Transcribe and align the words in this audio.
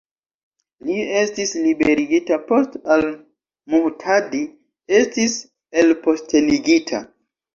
Li 0.85 0.93
estis 1.19 1.51
liberigita 1.65 2.39
post 2.47 2.79
al-Muhtadi 2.95 4.41
estis 5.01 5.35
elpostenigita. 5.83 7.03